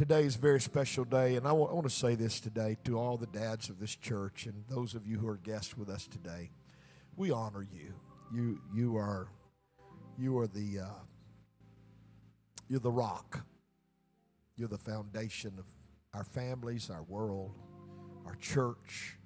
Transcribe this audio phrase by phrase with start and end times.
[0.00, 2.78] today is a very special day, and I wa- I want to say this today
[2.84, 5.90] to all the dads of this church and those of you who are guests with
[5.90, 6.52] us today.
[7.16, 7.92] We honor you.
[8.32, 9.28] You you are
[10.18, 11.00] you are the uh,
[12.66, 13.44] you're the rock.
[14.56, 15.66] You're the foundation of
[16.14, 17.52] our families, our world,
[18.24, 19.18] our church.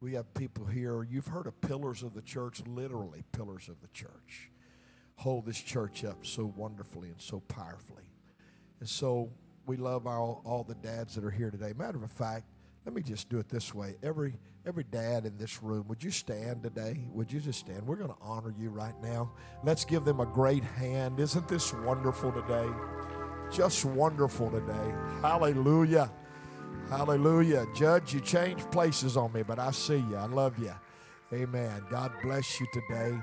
[0.00, 1.04] We have people here.
[1.04, 4.50] You've heard of pillars of the church, literally pillars of the church.
[5.18, 8.10] Hold this church up so wonderfully and so powerfully.
[8.80, 9.30] And so
[9.66, 11.72] we love all, all the dads that are here today.
[11.76, 12.46] Matter of fact,
[12.84, 13.96] let me just do it this way.
[14.02, 14.34] Every
[14.64, 17.06] every dad in this room, would you stand today?
[17.12, 17.86] Would you just stand?
[17.86, 19.30] We're going to honor you right now.
[19.62, 21.20] Let's give them a great hand.
[21.20, 22.68] Isn't this wonderful today?
[23.52, 24.94] Just wonderful today.
[25.22, 26.10] Hallelujah.
[26.88, 27.66] Hallelujah.
[27.76, 30.16] Judge, you changed places on me, but I see you.
[30.16, 30.74] I love you.
[31.32, 31.82] Amen.
[31.88, 33.16] God bless you today.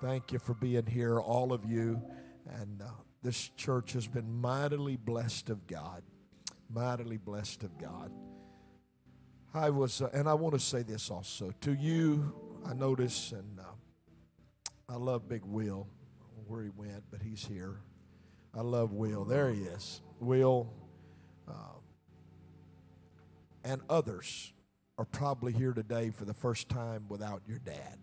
[0.00, 2.00] Thank you for being here, all of you.
[2.48, 2.86] And uh,
[3.22, 6.02] this church has been mightily blessed of God.
[6.70, 8.10] Mightily blessed of God.
[9.54, 12.34] I was, uh, and I want to say this also to you.
[12.66, 13.64] I notice, and uh,
[14.88, 15.86] I love Big Will,
[16.46, 17.80] where he went, but he's here.
[18.54, 19.24] I love Will.
[19.24, 20.02] There he is.
[20.20, 20.72] Will
[21.48, 21.52] uh,
[23.64, 24.52] and others
[24.96, 27.98] are probably here today for the first time without your dad.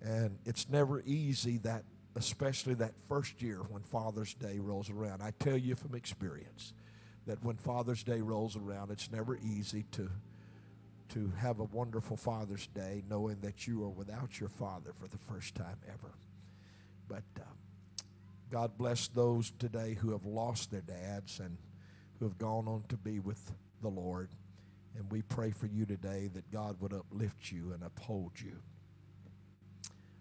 [0.00, 1.84] And it's never easy that,
[2.18, 5.22] especially that first year when Father's Day rolls around.
[5.22, 6.72] I tell you from experience
[7.26, 10.10] that when Father's Day rolls around, it's never easy to
[11.10, 15.16] to have a wonderful Father's Day knowing that you are without your father for the
[15.16, 16.12] first time ever.
[17.08, 17.44] But uh,
[18.50, 21.56] God bless those today who have lost their dads and
[22.18, 24.28] who have gone on to be with the Lord.
[24.98, 28.58] And we pray for you today that God would uplift you and uphold you.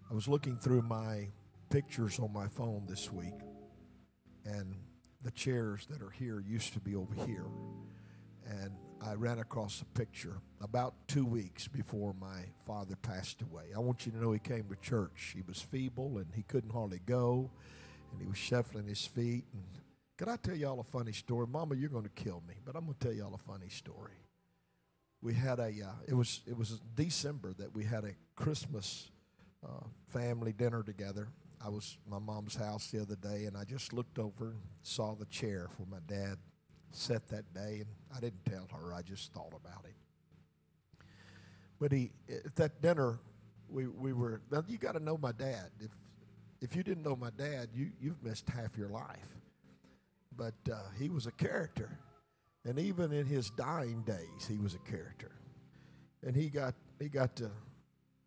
[0.10, 1.28] I was looking through my
[1.70, 3.34] pictures on my phone this week,
[4.46, 4.76] and
[5.22, 7.48] the chairs that are here used to be over here.
[8.46, 13.66] And I ran across a picture about two weeks before my father passed away.
[13.76, 15.34] I want you to know he came to church.
[15.36, 17.52] He was feeble and he couldn't hardly go,
[18.12, 19.46] and he was shuffling his feet.
[19.54, 19.64] And
[20.18, 21.46] can I tell y'all a funny story?
[21.48, 24.14] Mama, you're going to kill me, but I'm going to tell y'all a funny story.
[25.22, 29.10] We had a, uh, it was it was December that we had a Christmas
[29.64, 31.30] uh, family dinner together.
[31.64, 35.16] I was my mom's house the other day, and I just looked over and saw
[35.16, 36.38] the chair where my dad
[36.92, 38.94] sat that day, and I didn't tell her.
[38.94, 39.96] I just thought about it.
[41.80, 42.12] But he
[42.46, 43.20] at that dinner,
[43.70, 44.42] we we were.
[44.52, 45.70] Now you got to know my dad.
[45.80, 45.92] If
[46.62, 49.36] if you didn't know my dad, you you've missed half your life.
[50.36, 51.98] But uh, he was a character,
[52.66, 55.32] and even in his dying days, he was a character.
[56.24, 57.52] And he got he got to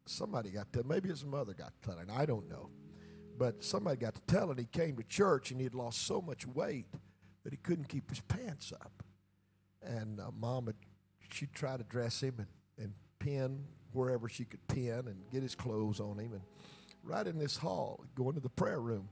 [0.07, 1.97] somebody got to maybe his mother got to.
[2.13, 2.71] I don't know,
[3.41, 4.59] but somebody got to telling.
[4.59, 6.85] He came to church and he had lost so much weight
[7.43, 9.03] that he couldn't keep his pants up.
[9.83, 10.75] And uh, mom had,
[11.33, 13.65] she tried to dress him and, and pin
[13.95, 16.35] wherever she could pin and get his clothes on him.
[16.35, 16.43] And
[17.03, 19.09] right in this hall, going to the prayer room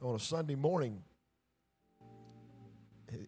[0.00, 1.02] on a Sunday morning,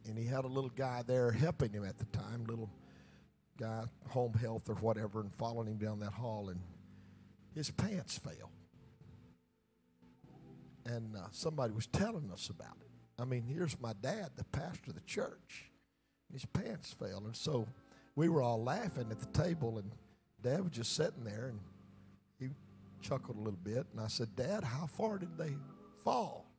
[0.07, 2.71] and he had a little guy there helping him at the time, little
[3.59, 6.61] guy, home health or whatever, and following him down that hall, and
[7.57, 8.53] his pants fell.
[10.87, 12.91] And uh, somebody was telling us about it.
[13.19, 15.71] I mean, here's my dad, the pastor of the church.
[16.33, 17.23] His pants fell.
[17.25, 17.67] And so
[18.17, 19.91] we were all laughing at the table, and
[20.43, 21.61] dad was just sitting there, and
[22.39, 22.55] he
[23.01, 23.87] chuckled a little bit.
[23.93, 25.55] And I said, Dad, how far did they
[26.03, 26.51] fall?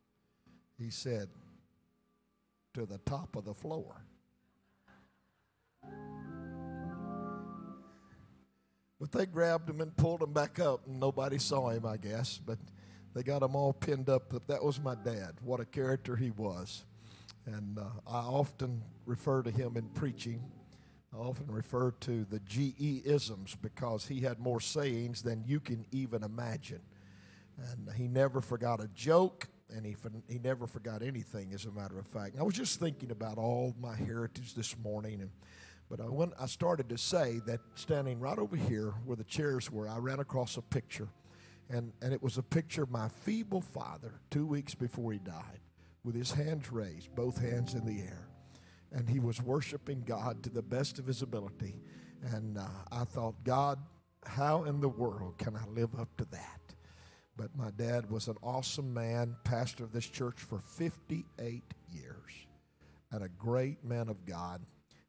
[0.79, 1.29] He said,
[2.73, 4.05] To the top of the floor.
[8.99, 12.39] But they grabbed him and pulled him back up, and nobody saw him, I guess.
[12.43, 12.57] But
[13.15, 14.25] they got him all pinned up.
[14.29, 15.35] But that was my dad.
[15.41, 16.83] What a character he was.
[17.45, 20.43] And uh, I often refer to him in preaching.
[21.13, 25.85] I often refer to the GE isms because he had more sayings than you can
[25.91, 26.81] even imagine.
[27.71, 29.95] And he never forgot a joke, and he,
[30.27, 32.33] he never forgot anything, as a matter of fact.
[32.33, 35.21] And I was just thinking about all my heritage this morning.
[35.21, 35.29] And,
[35.89, 39.71] but I, when I started to say that standing right over here where the chairs
[39.71, 41.07] were, I ran across a picture.
[41.69, 45.59] And, and it was a picture of my feeble father two weeks before he died
[46.03, 48.27] with his hands raised, both hands in the air.
[48.91, 51.81] And he was worshiping God to the best of his ability.
[52.21, 53.79] And uh, I thought, God,
[54.25, 56.59] how in the world can I live up to that?
[57.35, 62.47] But my dad was an awesome man, pastor of this church for 58 years,
[63.11, 64.61] and a great man of God.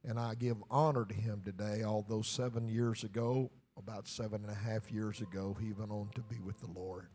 [0.04, 4.54] And I give honor to him today, although seven years ago, about seven and a
[4.54, 7.08] half years ago, he went on to be with the Lord.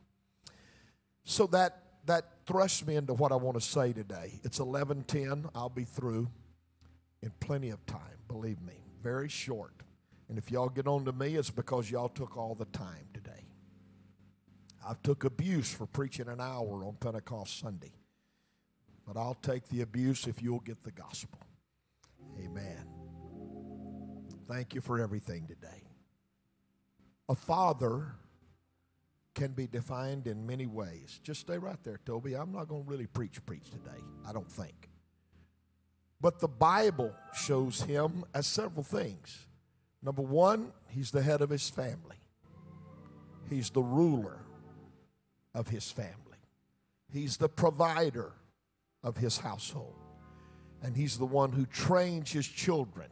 [1.23, 4.39] So that that thrusts me into what I want to say today.
[4.43, 5.49] It's 11:10.
[5.55, 6.29] I'll be through.
[7.21, 8.73] in plenty of time, believe me.
[9.03, 9.73] Very short.
[10.27, 13.45] And if y'all get on to me, it's because y'all took all the time today.
[14.87, 17.91] I've took abuse for preaching an hour on Pentecost Sunday.
[19.05, 21.39] But I'll take the abuse if you'll get the gospel.
[22.39, 22.87] Amen.
[24.47, 25.80] Thank you for everything today.
[27.31, 28.07] A father
[29.35, 31.21] can be defined in many ways.
[31.23, 32.35] Just stay right there, Toby.
[32.35, 34.03] I'm not going to really preach preach today.
[34.27, 34.89] I don't think.
[36.19, 39.47] But the Bible shows him as several things.
[40.03, 42.17] Number one, he's the head of his family.
[43.49, 44.39] He's the ruler
[45.55, 46.11] of his family.
[47.13, 48.33] He's the provider
[49.05, 49.95] of his household.
[50.83, 53.07] And he's the one who trains his children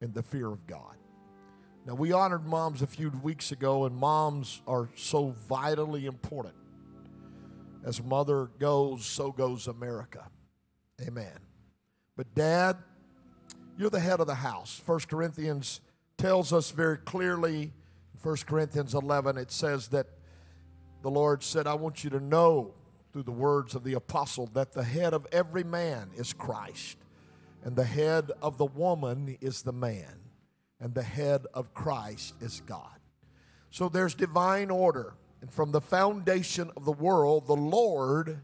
[0.00, 0.96] in the fear of God.
[1.86, 6.54] Now, we honored moms a few weeks ago, and moms are so vitally important.
[7.84, 10.28] As mother goes, so goes America.
[11.06, 11.38] Amen.
[12.16, 12.76] But, dad,
[13.78, 14.82] you're the head of the house.
[14.84, 15.80] 1 Corinthians
[16.18, 20.06] tells us very clearly, in 1 Corinthians 11, it says that
[21.02, 22.74] the Lord said, I want you to know
[23.12, 26.98] through the words of the apostle that the head of every man is Christ,
[27.64, 30.19] and the head of the woman is the man,
[30.80, 32.98] and the head of Christ is God.
[33.70, 35.14] So there's divine order.
[35.40, 38.40] And from the foundation of the world, the Lord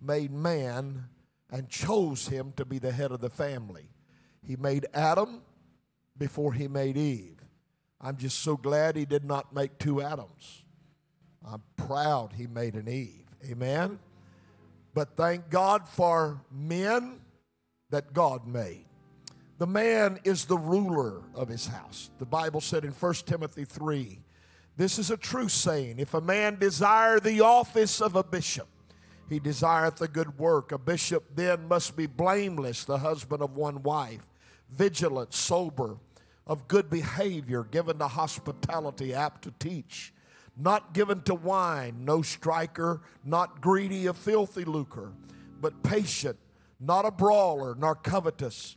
[0.00, 1.04] made man
[1.50, 3.88] and chose him to be the head of the family.
[4.42, 5.42] He made Adam
[6.18, 7.36] before he made Eve.
[8.00, 10.64] I'm just so glad he did not make two Adams.
[11.44, 13.24] I'm proud he made an Eve.
[13.48, 13.98] Amen.
[14.94, 17.20] But thank God for men
[17.90, 18.86] that God made.
[19.58, 22.10] The man is the ruler of his house.
[22.18, 24.20] The Bible said in 1 Timothy 3
[24.76, 25.98] this is a true saying.
[25.98, 28.68] If a man desire the office of a bishop,
[29.26, 30.70] he desireth a good work.
[30.70, 34.28] A bishop then must be blameless, the husband of one wife,
[34.70, 35.96] vigilant, sober,
[36.46, 40.12] of good behavior, given to hospitality, apt to teach
[40.56, 45.12] not given to wine, no striker, not greedy of filthy lucre,
[45.60, 46.38] but patient,
[46.80, 48.76] not a brawler, nor covetous,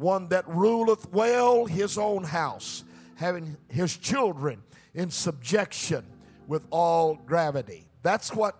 [0.00, 2.84] one that ruleth well his own house,
[3.16, 4.62] having his children
[4.94, 6.04] in subjection
[6.46, 7.88] with all gravity.
[8.02, 8.56] That's what,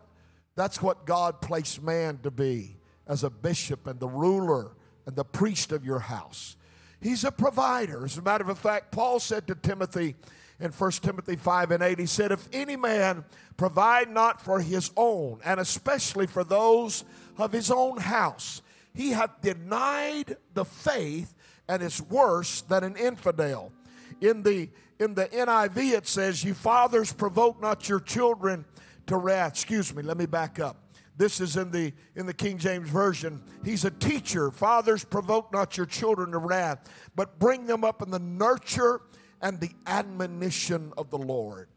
[0.56, 2.76] that's what God placed man to be
[3.06, 4.72] as a bishop and the ruler
[5.06, 6.56] and the priest of your house.
[7.00, 8.04] He's a provider.
[8.04, 10.16] As a matter of fact, Paul said to Timothy,
[10.60, 11.98] in 1 Timothy 5 and 8.
[11.98, 13.24] He said, If any man
[13.56, 17.04] provide not for his own, and especially for those
[17.36, 18.62] of his own house,
[18.94, 21.34] he hath denied the faith
[21.68, 23.72] and is worse than an infidel.
[24.20, 28.64] In the in the NIV it says, You fathers provoke not your children
[29.06, 29.52] to wrath.
[29.52, 30.76] Excuse me, let me back up.
[31.16, 33.42] This is in the in the King James Version.
[33.64, 34.50] He's a teacher.
[34.50, 39.00] Fathers provoke not your children to wrath, but bring them up in the nurture
[39.40, 41.68] and the admonition of the Lord.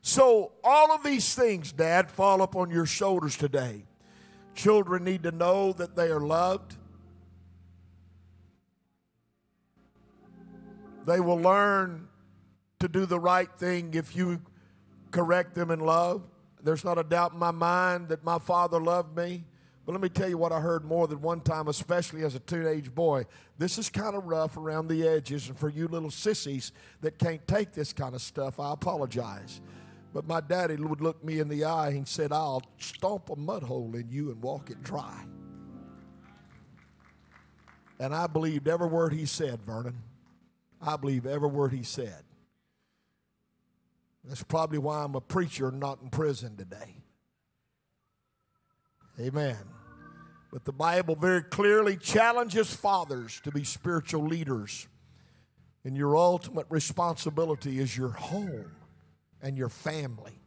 [0.00, 3.84] So, all of these things, Dad, fall upon your shoulders today.
[4.58, 6.74] Children need to know that they are loved.
[11.06, 12.08] They will learn
[12.80, 14.42] to do the right thing if you
[15.12, 16.24] correct them in love.
[16.60, 19.44] There's not a doubt in my mind that my father loved me.
[19.86, 22.40] But let me tell you what I heard more than one time, especially as a
[22.40, 23.26] teenage boy.
[23.58, 27.46] This is kind of rough around the edges, and for you little sissies that can't
[27.46, 29.60] take this kind of stuff, I apologize.
[30.12, 33.62] But my daddy would look me in the eye and said, I'll stomp a mud
[33.62, 35.24] hole in you and walk it dry.
[38.00, 40.02] And I believed every word he said, Vernon.
[40.80, 42.22] I believe every word he said.
[44.24, 47.02] That's probably why I'm a preacher and not in prison today.
[49.20, 49.56] Amen.
[50.52, 54.86] But the Bible very clearly challenges fathers to be spiritual leaders.
[55.84, 58.70] And your ultimate responsibility is your home
[59.42, 60.40] and your family.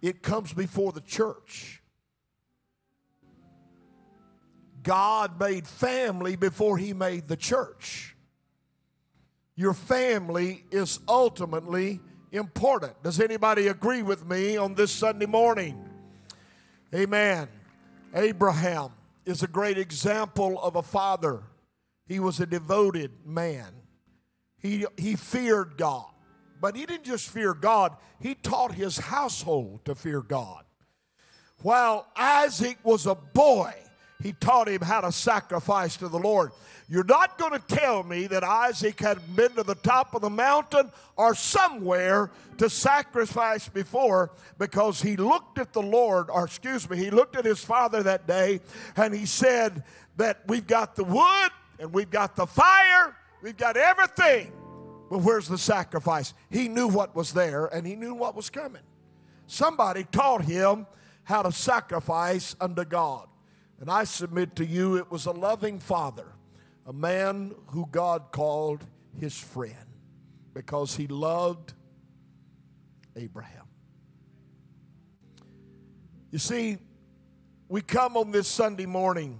[0.00, 1.82] It comes before the church.
[4.82, 8.16] God made family before He made the church.
[9.56, 12.00] Your family is ultimately
[12.30, 13.02] important.
[13.02, 15.84] Does anybody agree with me on this Sunday morning?
[16.94, 17.48] Amen.
[18.14, 18.90] Abraham
[19.26, 21.42] is a great example of a father.
[22.06, 23.72] He was a devoted man.
[24.58, 26.10] He, he feared God.
[26.60, 30.64] But he didn't just fear God, he taught his household to fear God.
[31.62, 33.74] While Isaac was a boy,
[34.22, 36.50] he taught him how to sacrifice to the Lord.
[36.88, 40.30] You're not going to tell me that Isaac had been to the top of the
[40.30, 46.96] mountain or somewhere to sacrifice before because he looked at the Lord, or excuse me,
[46.96, 48.60] he looked at his father that day
[48.96, 49.84] and he said
[50.16, 54.52] that we've got the wood and we've got the fire, we've got everything.
[55.08, 56.34] But where's the sacrifice?
[56.50, 58.82] He knew what was there and he knew what was coming.
[59.46, 60.86] Somebody taught him
[61.24, 63.28] how to sacrifice unto God.
[63.80, 66.26] And I submit to you, it was a loving father,
[66.86, 68.84] a man who God called
[69.18, 69.74] his friend
[70.52, 71.74] because he loved
[73.16, 73.64] Abraham.
[76.30, 76.78] You see,
[77.68, 79.38] we come on this Sunday morning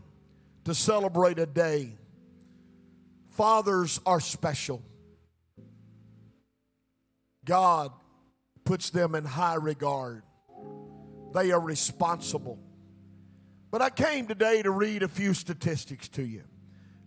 [0.65, 1.99] to celebrate a day.
[3.31, 4.83] Fathers are special.
[7.49, 7.93] God
[8.64, 10.23] puts them in high regard.
[11.33, 12.59] They are responsible.
[13.71, 16.45] But I came today to read a few statistics to you.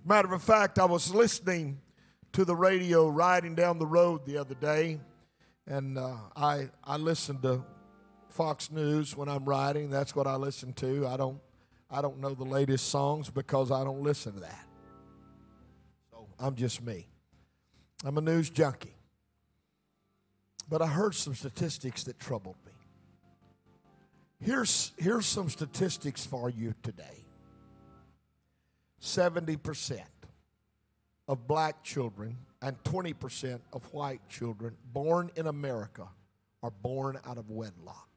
[0.03, 1.79] Matter of fact, I was listening
[2.33, 4.99] to the radio riding down the road the other day,
[5.67, 7.63] and uh, I, I listened to
[8.29, 9.91] Fox News when I'm riding.
[9.91, 11.05] That's what I listen to.
[11.07, 11.39] I don't,
[11.91, 14.65] I don't know the latest songs because I don't listen to that.
[16.09, 17.07] So I'm just me.
[18.03, 18.95] I'm a news junkie.
[20.71, 22.71] But I heard some statistics that troubled me.
[24.39, 27.25] Here's, here's some statistics for you today
[29.01, 30.01] 70%
[31.27, 36.07] of black children and 20% of white children born in America
[36.63, 38.07] are born out of wedlock.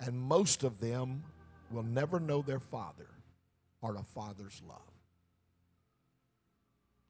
[0.00, 1.22] And most of them
[1.70, 3.06] will never know their father
[3.80, 4.80] or a father's love.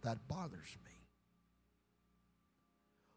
[0.02, 0.93] That bothers me.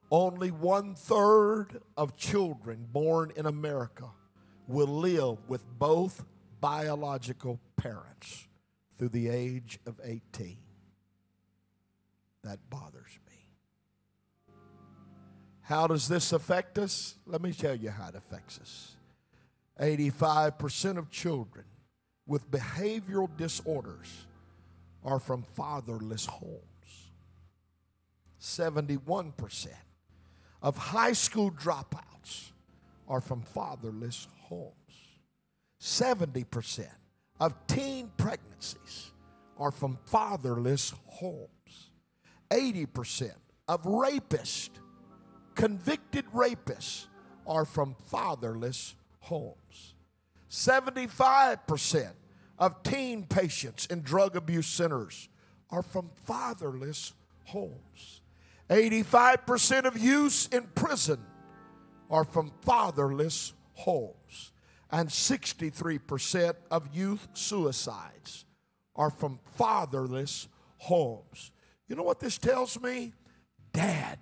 [0.10, 4.06] Only one third of children born in America
[4.68, 6.24] will live with both
[6.62, 8.48] biological parents
[8.98, 10.58] through the age of 18.
[12.44, 13.36] That bothers me.
[15.62, 17.16] How does this affect us?
[17.26, 18.96] Let me tell you how it affects us.
[19.80, 21.66] 85% of children
[22.26, 24.26] with behavioral disorders
[25.04, 26.62] are from fatherless homes.
[28.40, 29.68] 71%
[30.62, 32.52] of high school dropouts
[33.08, 34.74] are from fatherless homes.
[35.82, 36.88] 70%
[37.40, 39.12] of teen pregnancies
[39.58, 41.92] are from fatherless homes.
[42.50, 43.32] 80%
[43.68, 44.70] of rapists,
[45.56, 47.08] convicted rapists,
[47.46, 49.96] are from fatherless homes.
[50.50, 52.12] 75%
[52.60, 55.30] of teen patients in drug abuse centers
[55.70, 57.14] are from fatherless
[57.46, 58.22] homes.
[58.70, 61.20] 85% of youths in prison
[62.10, 64.52] are from fatherless homes.
[64.92, 68.46] And 63% of youth suicides
[68.96, 70.48] are from fatherless
[70.78, 71.52] homes.
[71.88, 73.14] You know what this tells me?
[73.74, 74.20] Dad,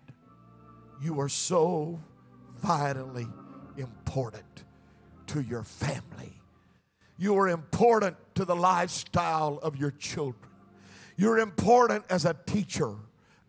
[1.01, 1.99] you are so
[2.61, 3.27] vitally
[3.77, 4.63] important
[5.27, 6.33] to your family.
[7.17, 10.51] You are important to the lifestyle of your children.
[11.15, 12.95] You're important as a teacher,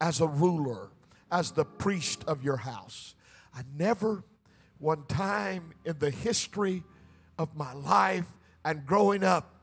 [0.01, 0.91] as a ruler,
[1.31, 3.15] as the priest of your house.
[3.55, 4.25] I never,
[4.79, 6.83] one time in the history
[7.39, 8.27] of my life
[8.65, 9.55] and growing up,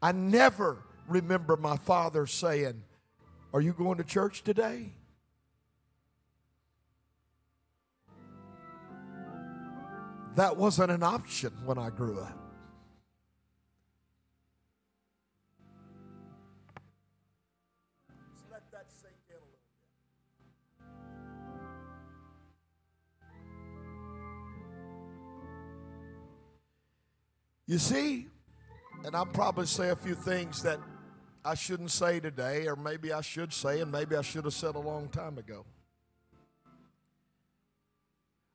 [0.00, 2.82] I never remember my father saying,
[3.52, 4.92] Are you going to church today?
[10.36, 12.41] That wasn't an option when I grew up.
[27.72, 28.28] You see,
[29.02, 30.78] and I'll probably say a few things that
[31.42, 34.74] I shouldn't say today, or maybe I should say, and maybe I should have said
[34.74, 35.64] a long time ago.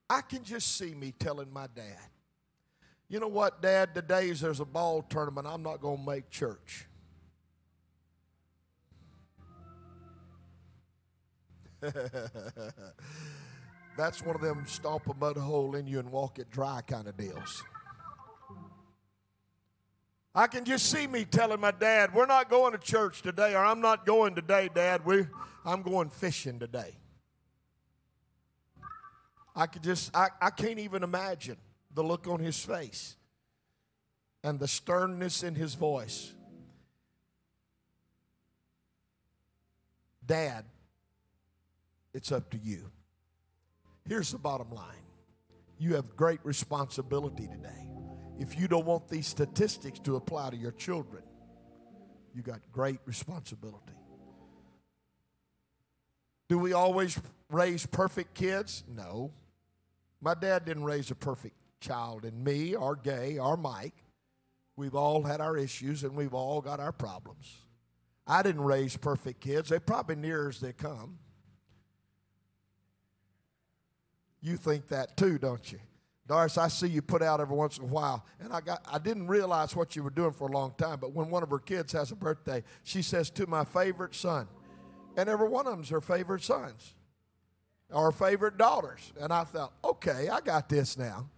[0.08, 1.98] I can just see me telling my dad,
[3.10, 5.48] you know what, Dad, today's there's a ball tournament.
[5.48, 6.86] I'm not going to make church.
[13.98, 17.08] That's one of them stomp a mud hole in you and walk it dry kind
[17.08, 17.64] of deals.
[20.38, 23.66] I can just see me telling my dad, we're not going to church today, or
[23.66, 25.04] I'm not going today, Dad.
[25.04, 25.26] We,
[25.66, 26.96] I'm going fishing today.
[29.56, 31.58] I could just, I, I can't even imagine
[31.92, 33.16] the look on his face
[34.44, 36.32] and the sternness in his voice.
[40.24, 40.66] Dad,
[42.14, 42.92] it's up to you.
[44.08, 45.02] Here's the bottom line
[45.80, 47.97] you have great responsibility today.
[48.40, 51.24] If you don't want these statistics to apply to your children,
[52.34, 53.94] you got great responsibility.
[56.48, 58.84] Do we always raise perfect kids?
[58.88, 59.32] No.
[60.22, 63.96] My dad didn't raise a perfect child in me or Gay or Mike.
[64.76, 67.66] We've all had our issues and we've all got our problems.
[68.26, 69.70] I didn't raise perfect kids.
[69.70, 71.18] They're probably near as they come.
[74.42, 75.80] You think that too, don't you?
[76.28, 79.00] Doris, I see you put out every once in a while, and I got I
[79.00, 81.60] didn't realize what you were doing for a long time, but when one of her
[81.60, 84.48] kids has a birthday, she says to my favorite son.
[85.16, 86.94] And every one of them's her favorite sons
[87.94, 89.14] our favorite daughters.
[89.20, 91.30] And I thought, okay, I got this now.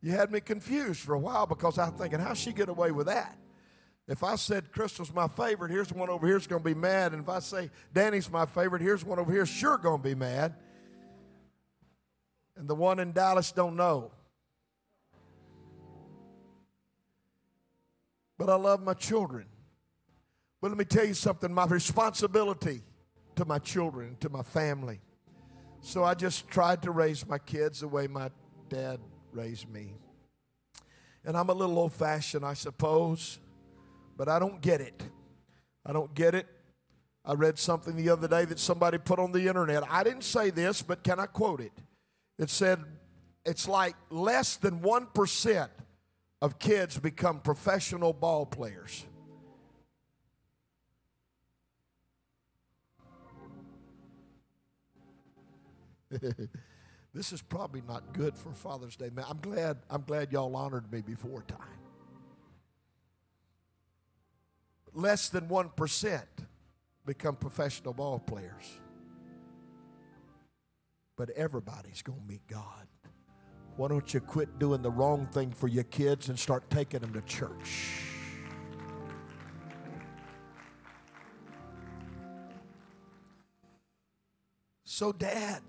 [0.00, 3.06] You had me confused for a while because I'm thinking, how'd she get away with
[3.06, 3.36] that?
[4.08, 7.12] If I said Crystal's my favorite, here's one over here's going to be mad.
[7.12, 10.14] And if I say Danny's my favorite, here's one over here sure going to be
[10.14, 10.54] mad.
[12.56, 14.10] And the one in Dallas don't know.
[18.40, 19.44] But I love my children.
[20.62, 22.80] But let me tell you something my responsibility
[23.36, 25.02] to my children, to my family.
[25.82, 28.30] So I just tried to raise my kids the way my
[28.70, 28.98] dad
[29.32, 29.92] raised me.
[31.22, 33.38] And I'm a little old fashioned, I suppose,
[34.16, 35.02] but I don't get it.
[35.84, 36.46] I don't get it.
[37.26, 39.82] I read something the other day that somebody put on the internet.
[39.90, 41.72] I didn't say this, but can I quote it?
[42.38, 42.82] It said,
[43.44, 45.68] it's like less than 1%
[46.42, 49.06] of kids become professional ball players.
[57.14, 59.24] this is probably not good for Father's Day, man.
[59.28, 61.58] I'm glad I'm glad y'all honored me before time.
[64.92, 66.22] Less than 1%
[67.06, 68.80] become professional ball players.
[71.16, 72.88] But everybody's going to meet God.
[73.80, 77.14] Why don't you quit doing the wrong thing for your kids and start taking them
[77.14, 78.02] to church?
[84.84, 85.62] So, Dad,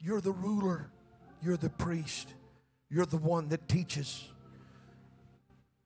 [0.00, 0.90] you're the ruler,
[1.40, 2.34] you're the priest,
[2.90, 4.28] you're the one that teaches.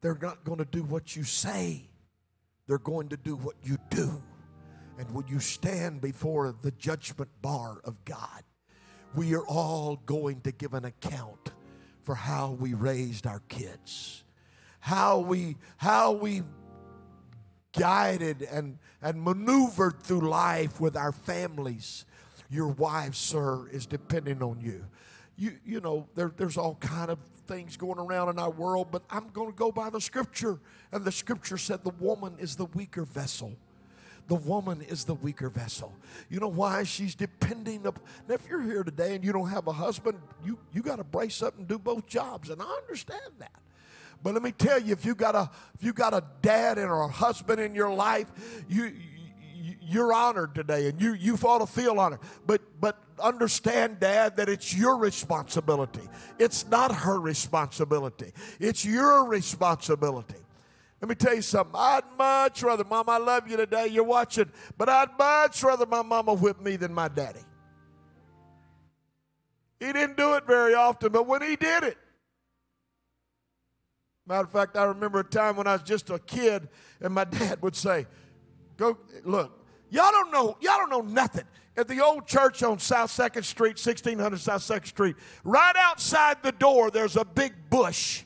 [0.00, 1.90] They're not going to do what you say,
[2.66, 4.22] they're going to do what you do.
[4.98, 8.44] And when you stand before the judgment bar of God,
[9.16, 11.50] we are all going to give an account
[12.02, 14.22] for how we raised our kids,
[14.78, 16.42] how we how we
[17.72, 22.04] guided and and maneuvered through life with our families.
[22.48, 24.84] Your wife, sir, is depending on you.
[25.36, 29.02] You you know there, there's all kind of things going around in our world, but
[29.10, 30.60] I'm going to go by the scripture,
[30.92, 33.56] and the scripture said the woman is the weaker vessel
[34.28, 35.92] the woman is the weaker vessel.
[36.28, 36.82] You know why?
[36.82, 38.00] She's depending up.
[38.28, 41.04] Now, if you're here today and you don't have a husband, you, you got to
[41.04, 42.50] brace up and do both jobs.
[42.50, 43.52] And I understand that.
[44.22, 46.90] But let me tell you, if you got a if you got a dad and
[46.90, 48.26] a husband in your life,
[48.68, 48.92] you,
[49.82, 52.20] you're honored today and you, you ought to feel honored.
[52.46, 56.08] But, but understand, Dad, that it's your responsibility.
[56.38, 60.36] It's not her responsibility, it's your responsibility.
[61.00, 61.74] Let me tell you something.
[61.76, 63.88] I'd much rather, Mom, I love you today.
[63.88, 67.40] You're watching, but I'd much rather my mama whip me than my daddy.
[69.78, 71.98] He didn't do it very often, but when he did it,
[74.26, 76.68] matter of fact, I remember a time when I was just a kid,
[77.00, 78.06] and my dad would say,
[78.78, 81.44] "Go look, y'all don't know, y'all don't know nothing."
[81.76, 86.52] At the old church on South Second Street, 1600 South Second Street, right outside the
[86.52, 88.24] door, there's a big bush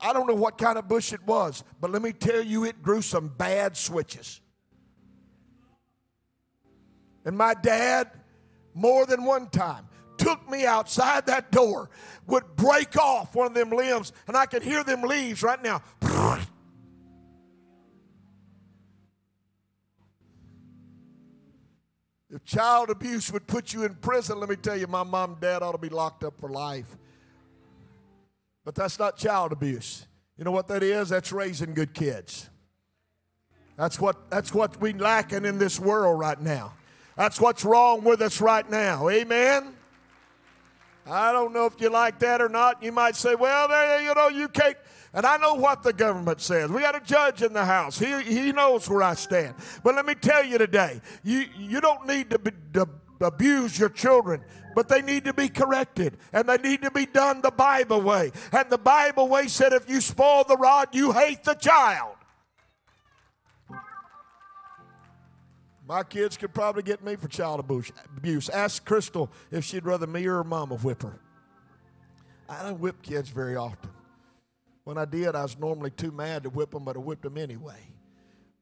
[0.00, 2.82] I don't know what kind of bush it was, but let me tell you, it
[2.82, 4.40] grew some bad switches.
[7.24, 8.10] And my dad,
[8.74, 9.86] more than one time,
[10.18, 11.90] took me outside that door,
[12.26, 15.82] would break off one of them limbs, and I could hear them leaves right now.
[22.30, 25.40] If child abuse would put you in prison, let me tell you, my mom and
[25.40, 26.96] dad ought to be locked up for life.
[28.64, 30.06] But that's not child abuse.
[30.36, 31.08] You know what that is?
[31.08, 32.48] That's raising good kids.
[33.76, 36.74] That's what that's what we lacking in this world right now.
[37.16, 39.08] That's what's wrong with us right now.
[39.08, 39.74] Amen.
[41.06, 42.82] I don't know if you like that or not.
[42.82, 44.76] You might say, well, there, you know, you can't.
[45.14, 46.70] And I know what the government says.
[46.70, 47.98] We got a judge in the house.
[47.98, 49.56] He, he knows where I stand.
[49.82, 52.88] But let me tell you today, you, you don't need to, be, to
[53.22, 54.42] abuse your children
[54.74, 58.32] but they need to be corrected and they need to be done the Bible way.
[58.52, 62.16] And the Bible way said if you spoil the rod, you hate the child.
[65.86, 68.48] My kids could probably get me for child abuse.
[68.48, 71.20] Ask Crystal if she'd rather me or her mama whip her.
[72.48, 73.90] I don't whip kids very often.
[74.84, 77.36] When I did, I was normally too mad to whip them, but I whipped them
[77.36, 77.88] anyway.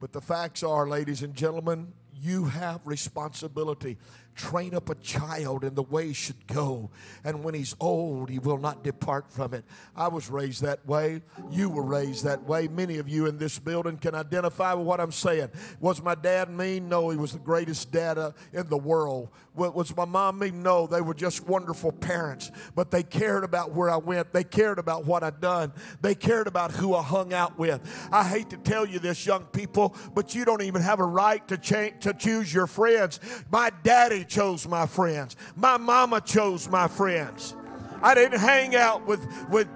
[0.01, 3.99] But the facts are, ladies and gentlemen, you have responsibility.
[4.41, 6.91] Train up a child in the way he should go,
[7.25, 9.65] and when he's old, he will not depart from it.
[9.95, 11.21] I was raised that way.
[11.51, 12.67] You were raised that way.
[12.67, 15.51] Many of you in this building can identify with what I'm saying.
[15.79, 16.89] Was my dad mean?
[16.89, 18.17] No, he was the greatest dad
[18.53, 19.29] in the world.
[19.55, 20.63] Was my mom mean?
[20.63, 24.33] No, they were just wonderful parents, but they cared about where I went.
[24.33, 25.73] They cared about what I'd done.
[26.01, 27.81] They cared about who I hung out with.
[28.11, 31.47] I hate to tell you this, young people, but you don't even have a right
[31.49, 33.21] to, change, to choose your friends.
[33.51, 35.37] My daddy chose my friends.
[35.57, 37.55] My mama chose my friends.
[38.03, 39.69] I didn't hang out with, with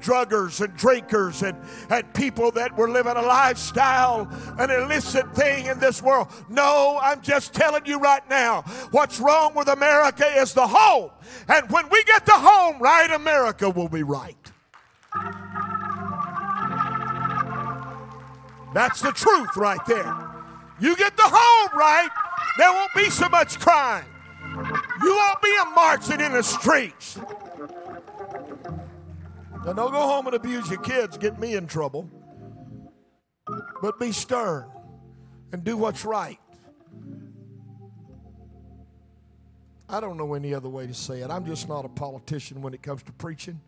[0.00, 1.58] druggers and drinkers and,
[1.90, 6.28] and people that were living a lifestyle, an illicit thing in this world.
[6.48, 11.10] No, I'm just telling you right now what's wrong with America is the home.
[11.48, 14.36] And when we get the home right, America will be right.
[18.72, 20.14] That's the truth right there.
[20.78, 22.10] You get the home right,
[22.58, 24.04] there won't be so much crime.
[25.02, 27.18] You won't be a marching in the streets.
[29.64, 32.08] Now, don't go home and abuse your kids, get me in trouble.
[33.82, 34.66] But be stern
[35.52, 36.38] and do what's right.
[39.88, 41.30] I don't know any other way to say it.
[41.30, 43.60] I'm just not a politician when it comes to preaching.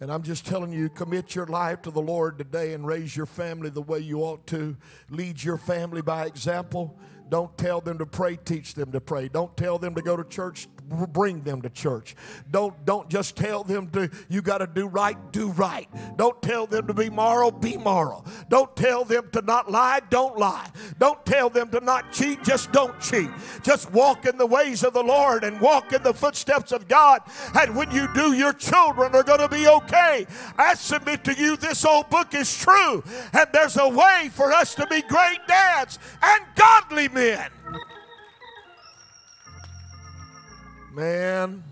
[0.00, 3.26] And I'm just telling you, commit your life to the Lord today and raise your
[3.26, 4.76] family the way you ought to.
[5.10, 6.96] Lead your family by example.
[7.30, 9.28] Don't tell them to pray, teach them to pray.
[9.28, 12.16] Don't tell them to go to church, bring them to church.
[12.50, 15.88] Don't, don't just tell them to, you got to do right, do right.
[16.16, 18.24] Don't tell them to be moral, be moral.
[18.48, 20.68] Don't tell them to not lie, don't lie.
[20.98, 23.30] Don't tell them to not cheat, just don't cheat.
[23.62, 27.20] Just walk in the ways of the Lord and walk in the footsteps of God.
[27.54, 30.26] And when you do, your children are going to be okay.
[30.56, 33.02] I submit to you, this old book is true.
[33.32, 37.50] And there's a way for us to be great dads and godly men.
[40.92, 41.62] Man,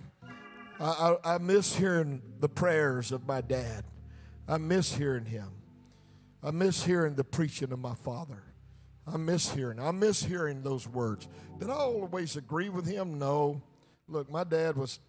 [0.79, 3.85] I, I, I, miss hearing the prayers of my dad.
[4.46, 5.48] I miss hearing him.
[6.42, 8.42] I miss hearing the preaching of my father.
[9.07, 9.81] I miss hearing.
[9.81, 11.29] I miss hearing those words.
[11.59, 13.18] Did I always agree with him?
[13.18, 13.62] No.
[14.07, 15.00] Look, my dad was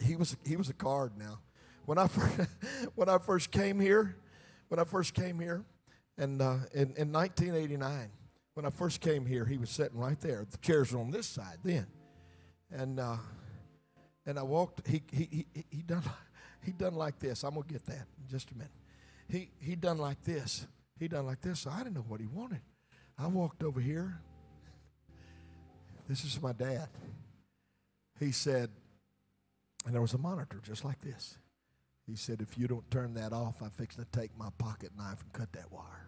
[0.00, 1.40] he was he was a card now.
[1.84, 2.48] When I first,
[2.94, 4.16] when I first came here,
[4.68, 5.64] when I first came here,
[6.16, 8.10] and uh, in, in 1989,
[8.54, 10.46] when I first came here, he was sitting right there.
[10.50, 11.86] The chairs were on this side then,
[12.72, 13.16] and uh,
[14.26, 14.86] and I walked.
[14.86, 16.02] He he he he done
[16.62, 17.42] he done like this.
[17.44, 18.72] I'm gonna get that in just a minute.
[19.28, 20.66] He he done like this.
[20.98, 21.60] He done like this.
[21.60, 22.60] So I didn't know what he wanted.
[23.18, 24.20] I walked over here.
[26.08, 26.88] This is my dad.
[28.18, 28.70] He said,
[29.84, 31.38] and there was a monitor just like this.
[32.06, 35.22] He said, if you don't turn that off, I'm fixing to take my pocket knife
[35.22, 36.06] and cut that wire.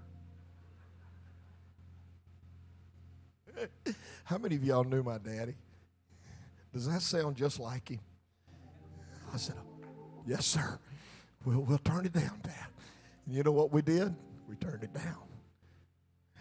[4.25, 5.55] How many of y'all knew my daddy?
[6.75, 8.01] Does that sound just like him?
[9.33, 9.55] I said,
[10.27, 10.79] Yes, sir.
[11.45, 12.67] We'll, we'll turn it down, Dad.
[13.27, 14.15] And you know what we did?
[14.49, 15.23] We turned it down.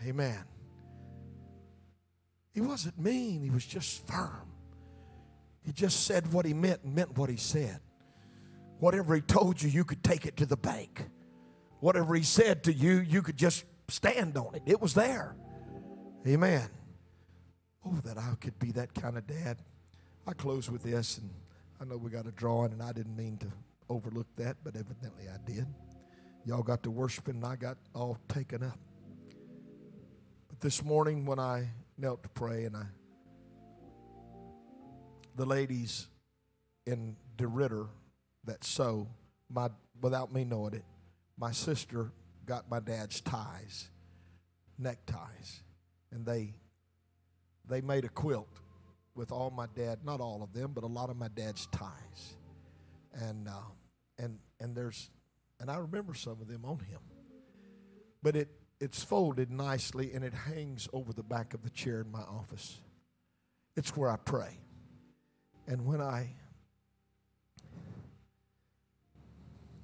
[0.06, 0.44] Amen.
[2.54, 4.52] He wasn't mean, he was just firm.
[5.64, 7.80] He just said what he meant and meant what he said.
[8.80, 11.04] Whatever he told you, you could take it to the bank.
[11.80, 14.64] Whatever he said to you, you could just stand on it.
[14.66, 15.36] It was there.
[16.28, 16.70] Amen.
[17.86, 19.58] Oh, that I could be that kind of dad.
[20.26, 21.30] I close with this, and
[21.82, 23.48] I know we got a drawing, and I didn't mean to
[23.90, 25.68] overlook that, but evidently I did.
[26.46, 28.80] Y'all got to worshiping, and I got all taken up.
[30.48, 32.86] But this morning, when I knelt to pray, and I,
[35.36, 36.08] the ladies
[36.86, 37.90] in DeRidder
[38.46, 39.10] that sew,
[39.50, 39.70] my
[40.02, 40.86] without me knowing it,
[41.38, 42.12] my sister
[42.46, 43.90] got my dad's ties,
[44.78, 45.64] neckties,
[46.12, 46.54] and they
[47.68, 48.48] they made a quilt
[49.16, 52.36] with all my dad, not all of them, but a lot of my dad's ties.
[53.14, 53.52] And, uh,
[54.18, 55.10] and, and there's,
[55.60, 57.00] and I remember some of them on him.
[58.24, 58.50] But it,
[58.80, 62.80] it's folded nicely and it hangs over the back of the chair in my office.
[63.76, 64.60] It's where I pray.
[65.68, 66.36] And when I,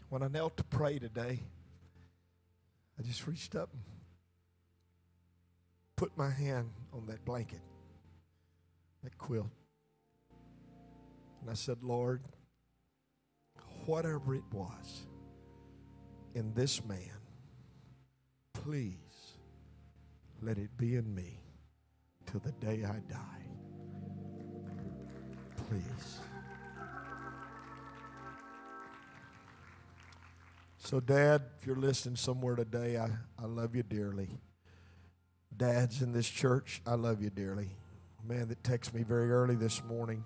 [0.10, 1.40] when I knelt to pray today,
[2.98, 3.84] I just reached up and
[5.96, 7.62] put my hand on that blanket
[9.04, 9.50] that quilt.
[11.42, 12.22] And I said, Lord,
[13.86, 15.06] whatever it was
[16.36, 17.20] in this man,
[18.54, 18.96] please
[20.42, 21.40] let it be in me
[22.26, 23.46] till the day I die.
[25.70, 26.20] Please.
[30.78, 34.40] So, Dad, if you're listening somewhere today, I, I love you dearly.
[35.56, 37.70] Dads in this church, I love you dearly.
[38.28, 40.24] Man that texted me very early this morning.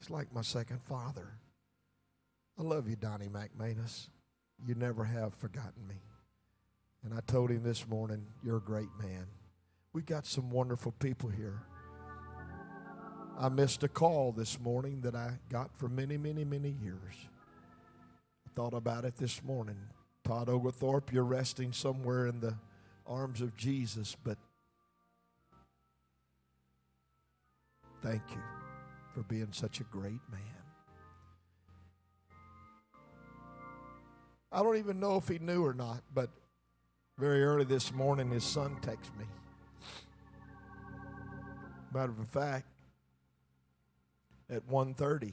[0.00, 1.38] It's like my second father.
[2.58, 4.08] I love you, Donnie McManus.
[4.66, 5.96] You never have forgotten me.
[7.04, 9.26] And I told him this morning, you're a great man.
[9.92, 11.62] We got some wonderful people here.
[13.38, 17.14] I missed a call this morning that I got for many, many, many years.
[18.46, 19.76] I thought about it this morning.
[20.22, 22.54] Todd Oglethorpe, you're resting somewhere in the
[23.06, 24.38] arms of Jesus, but
[28.04, 28.42] thank you
[29.14, 30.40] for being such a great man.
[34.52, 36.28] I don't even know if he knew or not, but
[37.18, 39.24] very early this morning his son texted me.
[41.94, 42.66] Matter of fact,
[44.50, 45.32] at 1.30,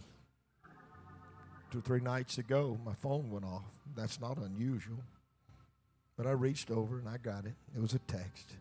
[1.72, 3.66] two or three nights ago, my phone went off.
[3.96, 5.04] That's not unusual.
[6.16, 7.56] But I reached over and I got it.
[7.76, 8.56] It was a text.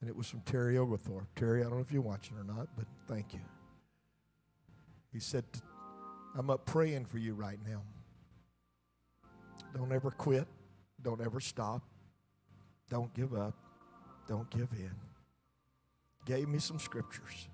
[0.00, 1.26] And it was from Terry Oglethorpe.
[1.36, 3.40] Terry, I don't know if you're watching or not, but thank you.
[5.12, 5.44] He said,
[6.36, 7.82] I'm up praying for you right now.
[9.76, 10.46] Don't ever quit.
[11.02, 11.82] Don't ever stop.
[12.88, 13.54] Don't give up.
[14.28, 14.92] Don't give in.
[16.24, 17.48] Gave me some scriptures.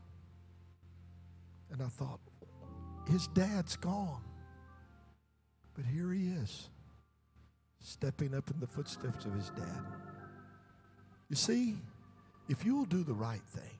[1.70, 2.20] And I thought,
[3.08, 4.22] his dad's gone.
[5.74, 6.70] But here he is,
[7.80, 9.84] stepping up in the footsteps of his dad.
[11.28, 11.76] You see,
[12.48, 13.78] if you will do the right thing,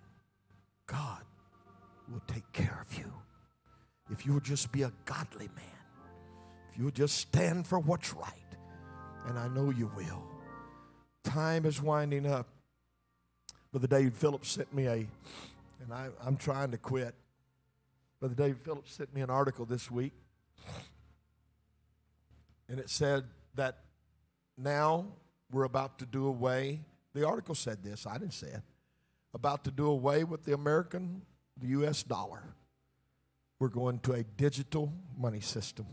[0.87, 1.23] God
[2.11, 3.13] will take care of you.
[4.11, 5.65] If you will just be a godly man,
[6.71, 8.33] if you will just stand for what's right,
[9.27, 10.23] and I know you will.
[11.25, 12.47] Time is winding up.
[13.73, 17.15] Brother David Phillips sent me a, and I, I'm trying to quit.
[18.21, 20.13] Brother David Phillips sent me an article this week,
[22.69, 23.25] and it said
[23.57, 23.79] that
[24.57, 25.07] now
[25.51, 26.81] we're about to do away.
[27.17, 28.63] The article said this, I didn't say it.
[29.33, 31.23] About to do away with the American,
[31.59, 32.03] the U.S.
[32.03, 32.43] dollar.
[33.59, 35.87] We're going to a digital money system.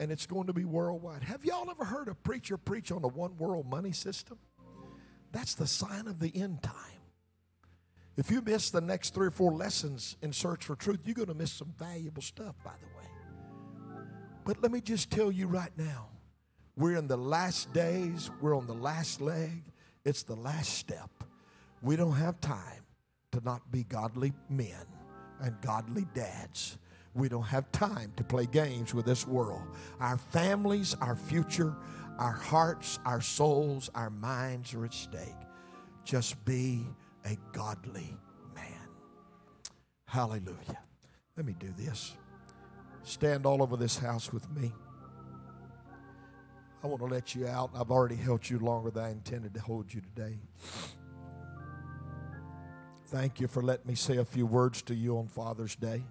[0.00, 1.22] And it's going to be worldwide.
[1.22, 4.36] Have y'all ever heard a preacher preach on a one world money system?
[5.30, 6.74] That's the sign of the end time.
[8.16, 11.28] If you miss the next three or four lessons in Search for Truth, you're going
[11.28, 14.00] to miss some valuable stuff, by the way.
[14.44, 16.08] But let me just tell you right now
[16.76, 19.62] we're in the last days, we're on the last leg,
[20.04, 21.10] it's the last step.
[21.82, 22.84] We don't have time
[23.32, 24.86] to not be godly men
[25.40, 26.78] and godly dads.
[27.14, 29.62] We don't have time to play games with this world.
[30.00, 31.74] Our families, our future,
[32.18, 35.20] our hearts, our souls, our minds are at stake.
[36.04, 36.84] Just be
[37.24, 38.16] a godly
[38.54, 38.88] man.
[40.06, 40.78] Hallelujah.
[41.36, 42.14] Let me do this.
[43.02, 44.72] Stand all over this house with me.
[46.84, 47.70] I want to let you out.
[47.74, 50.38] I've already held you longer than I intended to hold you today.
[53.06, 56.04] Thank you for letting me say a few words to you on Father's Day.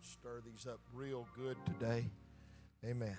[0.00, 2.08] Stir these up real good today.
[2.84, 3.16] Amen.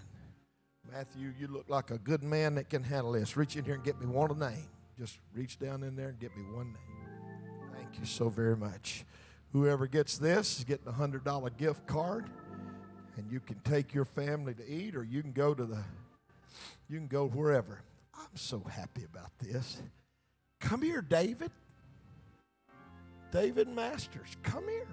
[0.89, 3.35] Matthew, you look like a good man that can handle this.
[3.35, 4.69] Reach in here and get me one name.
[4.97, 7.73] Just reach down in there and get me one name.
[7.75, 9.03] Thank you so very much.
[9.51, 12.29] Whoever gets this is getting a hundred dollar gift card,
[13.17, 15.83] and you can take your family to eat, or you can go to the,
[16.89, 17.81] you can go wherever.
[18.13, 19.81] I'm so happy about this.
[20.59, 21.51] Come here, David.
[23.31, 24.87] David Masters, come here.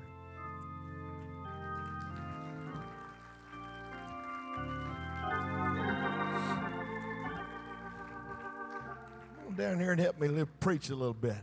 [9.45, 11.37] Come down here and help me live, preach a little bit.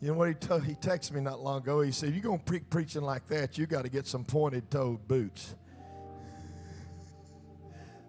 [0.00, 1.80] You know what he told, he texted me not long ago.
[1.80, 5.54] He said, "You're gonna pre- preaching like that, you got to get some pointed-toed boots."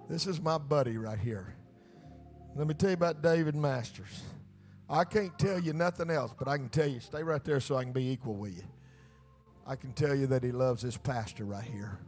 [0.10, 1.54] This is my buddy right here.
[2.56, 4.24] Let me tell you about David Masters.
[4.89, 7.76] I can't tell you nothing else, but I can tell you, stay right there so
[7.76, 8.63] I can be equal with you.
[9.65, 12.00] I can tell you that he loves his pastor right here.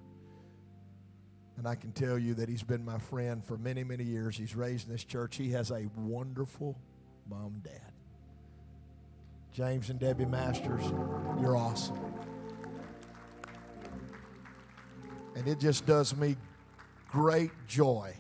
[1.58, 4.38] And I can tell you that he's been my friend for many, many years.
[4.38, 5.36] He's raised in this church.
[5.36, 6.80] He has a wonderful
[7.30, 7.92] mom and dad.
[9.52, 10.84] James and Debbie Masters,
[11.42, 12.00] you're awesome.
[15.36, 16.38] And it just does me
[17.12, 18.14] great joy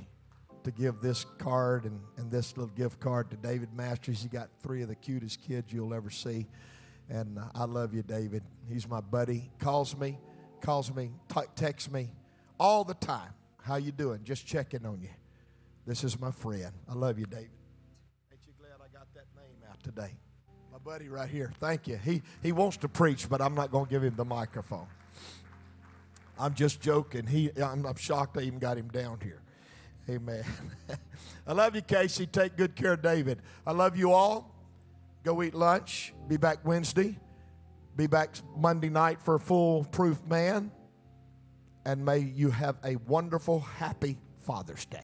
[0.63, 4.21] to give this card and, and this little gift card to David Masters.
[4.21, 6.47] He got three of the cutest kids you'll ever see.
[7.10, 8.43] And uh, I love you, David.
[8.67, 9.52] He's my buddy.
[9.60, 10.19] Calls me,
[10.62, 12.10] calls me, t- texts me
[12.60, 13.34] all the time.
[13.62, 14.21] How you doing?
[14.23, 15.10] Just checking on you.
[15.86, 16.71] This is my friend.
[16.88, 17.49] I love you, David.
[18.32, 20.17] Ain't you glad I got that name out today?
[20.71, 21.52] My buddy right here.
[21.60, 21.97] Thank you.
[21.97, 24.88] He he wants to preach, but I'm not going to give him the microphone.
[26.39, 27.28] I'm just joking.
[27.28, 29.41] He, I'm, I'm shocked I even got him down here.
[30.10, 30.43] Amen.
[31.47, 32.25] I love you, Casey.
[32.25, 33.41] Take good care of David.
[33.67, 34.56] I love you all.
[35.23, 36.13] Go eat lunch.
[36.28, 37.17] Be back Wednesday.
[37.95, 40.71] Be back Monday night for a foolproof Man.
[41.86, 44.97] And may you have a wonderful, happy Father's Day.